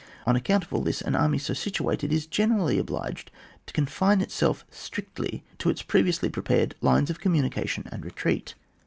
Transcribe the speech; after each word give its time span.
On 0.25 0.35
account 0.35 0.63
of 0.63 0.73
all 0.73 0.81
this, 0.81 1.01
an 1.03 1.13
army 1.13 1.37
so 1.37 1.53
situated 1.53 2.11
is 2.11 2.25
generally 2.25 2.79
obliged 2.79 3.29
to 3.67 3.73
confuie 3.79 4.19
itself 4.23 4.65
stricdy 4.71 5.43
to 5.59 5.69
its 5.69 5.83
previously 5.83 6.27
prepared 6.27 6.73
lines 6.81 7.11
of 7.11 7.21
communica 7.21 7.67
tion 7.67 7.87
and 7.91 8.03
retreat. 8.03 8.55